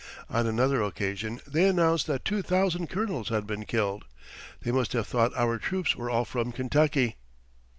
[0.31, 4.05] On another occasion they announced that two thousand colonels had been killed.
[4.63, 7.17] They must have thought our troops were all from Kentucky.